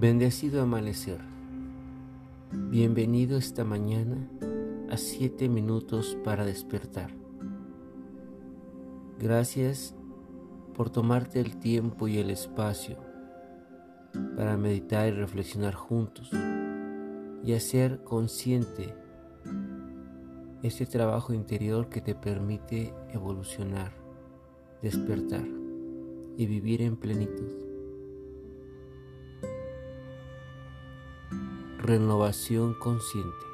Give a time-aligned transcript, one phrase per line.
[0.00, 1.18] Bendecido amanecer.
[2.52, 4.30] Bienvenido esta mañana
[4.88, 7.10] a siete minutos para despertar.
[9.18, 9.96] Gracias
[10.74, 12.96] por tomarte el tiempo y el espacio
[14.36, 16.30] para meditar y reflexionar juntos
[17.42, 18.94] y hacer consciente
[20.62, 23.90] este trabajo interior que te permite evolucionar,
[24.80, 25.44] despertar
[26.36, 27.67] y vivir en plenitud.
[31.78, 33.46] Renovación consciente.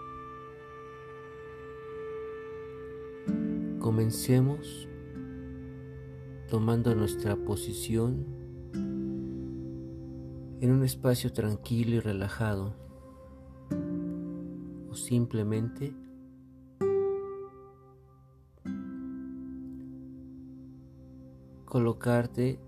[3.78, 4.88] Comencemos
[6.48, 8.24] tomando nuestra posición
[10.60, 12.74] en un espacio tranquilo y relajado
[14.90, 15.94] o simplemente
[21.66, 22.58] colocarte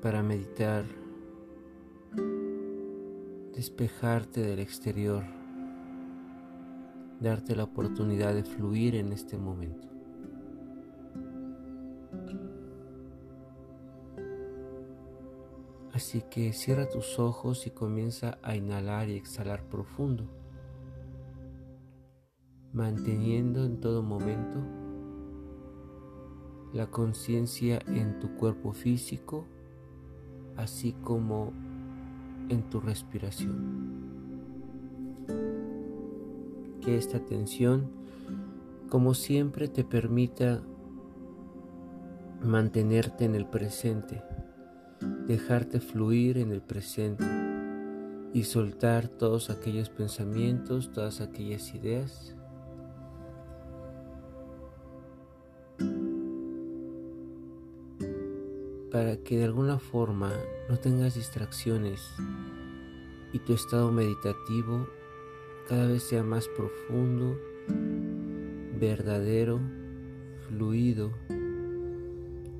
[0.00, 0.84] para meditar
[3.54, 5.24] despejarte del exterior,
[7.20, 9.88] darte la oportunidad de fluir en este momento.
[15.92, 20.24] Así que cierra tus ojos y comienza a inhalar y exhalar profundo,
[22.72, 24.58] manteniendo en todo momento
[26.72, 29.44] la conciencia en tu cuerpo físico,
[30.56, 31.52] así como
[32.48, 34.02] en tu respiración.
[36.80, 37.90] Que esta atención,
[38.88, 40.62] como siempre, te permita
[42.42, 44.22] mantenerte en el presente,
[45.26, 47.24] dejarte fluir en el presente
[48.32, 52.34] y soltar todos aquellos pensamientos, todas aquellas ideas
[58.92, 60.30] para que de alguna forma
[60.68, 62.12] no tengas distracciones
[63.32, 64.86] y tu estado meditativo
[65.66, 67.38] cada vez sea más profundo,
[68.78, 69.60] verdadero,
[70.46, 71.10] fluido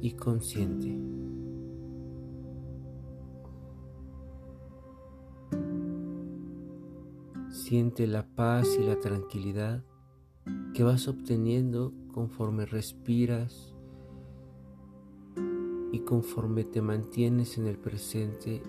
[0.00, 0.98] y consciente.
[7.50, 9.84] Siente la paz y la tranquilidad
[10.72, 13.71] que vas obteniendo conforme respiras
[16.06, 18.62] conforme te mantienes en el presente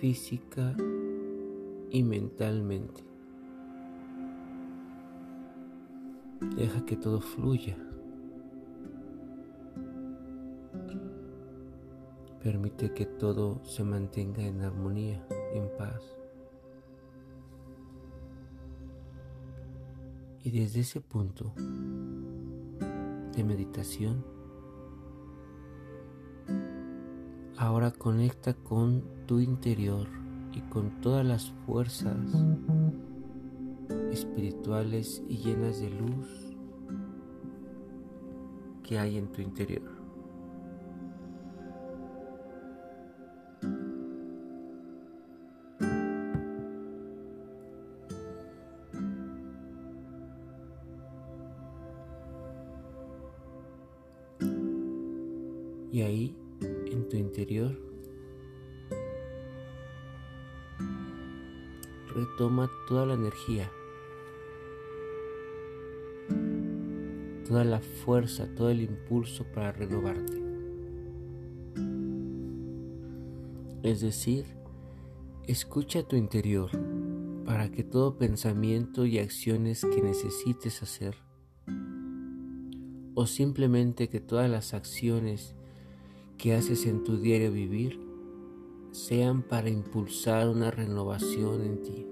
[0.00, 0.74] física
[1.90, 3.04] y mentalmente.
[6.56, 7.76] Deja que todo fluya.
[12.42, 16.00] Permite que todo se mantenga en armonía, en paz.
[20.42, 21.52] Y desde ese punto
[23.36, 24.24] de meditación,
[27.60, 30.08] Ahora conecta con tu interior
[30.54, 32.16] y con todas las fuerzas
[34.10, 36.56] espirituales y llenas de luz
[38.82, 39.82] que hay en tu interior.
[55.92, 56.39] Y ahí
[57.08, 57.76] tu interior.
[62.14, 63.70] Retoma toda la energía,
[67.46, 70.42] toda la fuerza, todo el impulso para renovarte.
[73.82, 74.44] Es decir,
[75.46, 76.70] escucha tu interior
[77.44, 81.16] para que todo pensamiento y acciones que necesites hacer
[83.14, 85.54] o simplemente que todas las acciones
[86.40, 88.00] que haces en tu diario vivir
[88.92, 92.06] sean para impulsar una renovación en ti.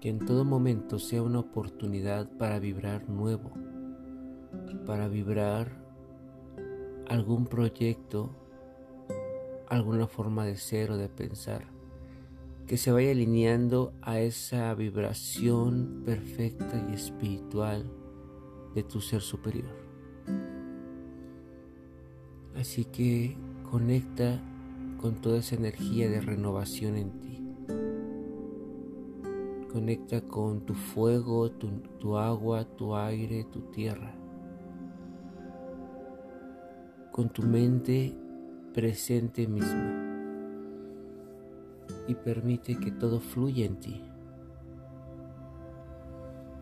[0.00, 3.52] Que en todo momento sea una oportunidad para vibrar nuevo,
[4.86, 5.76] para vibrar
[7.06, 8.30] algún proyecto,
[9.68, 11.66] alguna forma de ser o de pensar,
[12.66, 17.90] que se vaya alineando a esa vibración perfecta y espiritual
[18.76, 19.70] de tu ser superior.
[22.54, 23.34] Así que
[23.70, 24.38] conecta
[25.00, 27.42] con toda esa energía de renovación en ti.
[29.72, 34.14] Conecta con tu fuego, tu, agua, tu aire, tu tierra.
[37.12, 38.14] Con tu mente
[38.74, 40.02] presente misma.
[42.08, 44.02] Y permite que todo fluya en ti.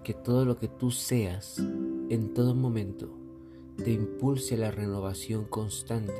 [0.04, 1.60] Que todo lo que tú seas
[2.10, 3.08] en todo momento
[3.76, 6.12] te impulse a la renovación constante,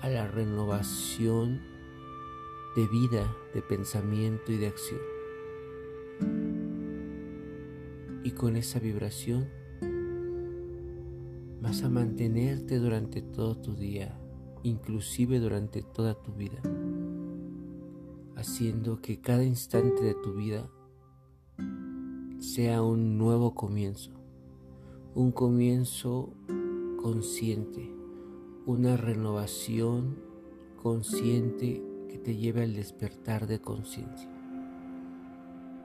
[0.00, 1.60] a la renovación
[2.76, 5.00] de vida, de pensamiento y de acción.
[8.22, 9.48] Y con esa vibración
[11.60, 14.18] vas a mantenerte durante todo tu día,
[14.62, 16.60] inclusive durante toda tu vida,
[18.36, 20.70] haciendo que cada instante de tu vida
[22.38, 24.17] sea un nuevo comienzo,
[25.18, 26.32] un comienzo
[27.02, 27.92] consciente,
[28.66, 30.16] una renovación
[30.80, 34.30] consciente que te lleve al despertar de conciencia.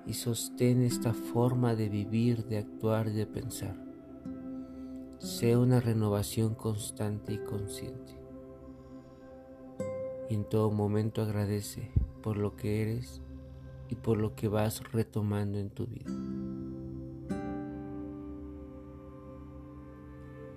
[0.06, 3.76] Y sostén esta forma de vivir, de actuar y de pensar.
[5.18, 8.22] Sea una renovación constante y consciente.
[10.30, 11.90] Y en todo momento agradece
[12.22, 13.24] por lo que eres
[13.90, 16.12] y por lo que vas retomando en tu vida.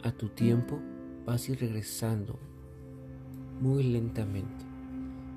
[0.06, 0.78] A tu tiempo
[1.24, 2.38] vas a ir regresando
[3.60, 4.64] muy lentamente,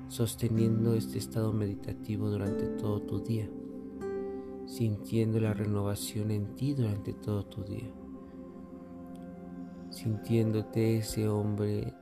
[0.06, 3.50] sosteniendo este estado meditativo durante todo tu día,
[4.66, 7.90] sintiendo la renovación en ti durante todo tu día,
[9.90, 11.92] sintiéndote ese hombre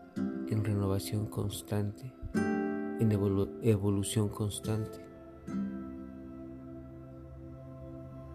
[0.50, 3.10] en renovación constante, en
[3.62, 4.98] evolución constante.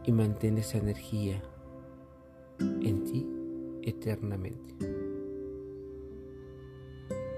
[0.05, 1.39] Y mantén esa energía
[2.59, 3.02] en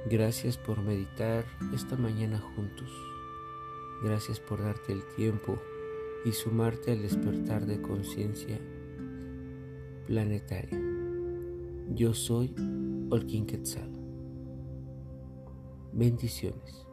[0.10, 2.90] Gracias por meditar esta mañana juntos.
[4.04, 5.60] Gracias por darte el tiempo
[6.26, 8.60] y sumarte al despertar de conciencia
[10.08, 10.80] planetaria.
[11.90, 12.56] Yo soy
[13.12, 13.92] Olkin Quetzal.
[15.94, 16.88] Bendiciones.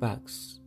[0.00, 0.63] Pax